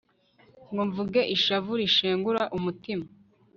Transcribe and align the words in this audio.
ngo 0.71 0.81
mvuge 0.89 1.21
ishavu 1.35 1.71
rishengura 1.81 2.41
umutima 2.57 3.05